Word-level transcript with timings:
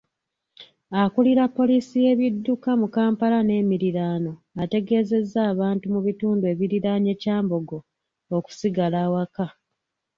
Akulira 1.01 1.43
poliisi 1.57 1.95
y'ebidduka 2.05 2.69
mu 2.81 2.87
Kampala 2.95 3.37
n'emiriraano, 3.43 4.31
ategeezezza 4.63 5.39
abantu 5.51 5.85
mu 5.93 5.99
bitundu 6.07 6.43
ebiriraanye 6.53 7.13
Kyambogo 7.21 7.77
okusigala 8.37 8.97
awaka 9.05 9.45